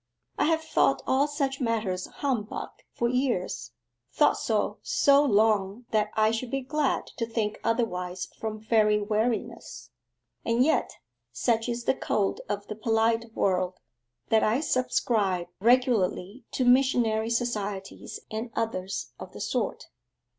[0.39, 3.73] I have thought all such matters humbug for years
[4.11, 9.91] thought so so long that I should be glad to think otherwise from very weariness;
[10.43, 10.91] and yet,
[11.31, 13.79] such is the code of the polite world,
[14.29, 19.85] that I subscribe regularly to Missionary Societies and others of the sort....